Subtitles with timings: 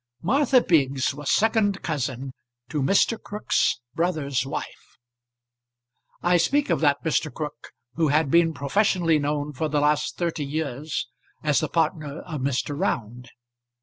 [0.23, 2.33] Martha Biggs was second cousin
[2.69, 3.21] to Mr.
[3.21, 4.97] Crook's brother's wife
[6.23, 7.31] I speak of that Mr.
[7.31, 11.07] Crook who had been professionally known for the last thirty years
[11.43, 12.75] as the partner of Mr.
[12.75, 13.29] Round.